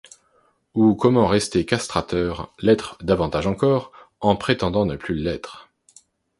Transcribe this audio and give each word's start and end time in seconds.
Ou 0.73 0.95
comment 0.95 1.27
rester 1.27 1.63
castrateur, 1.63 2.51
l'être 2.59 2.97
davantage 3.03 3.45
encore 3.45 3.91
en 4.19 4.35
prétendant 4.35 4.87
ne 4.87 4.95
plus 4.95 5.13
l'être. 5.13 5.69